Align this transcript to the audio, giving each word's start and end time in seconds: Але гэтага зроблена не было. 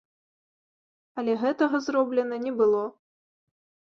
Але 1.21 1.35
гэтага 1.43 1.81
зроблена 1.87 2.39
не 2.47 2.53
было. 2.63 2.81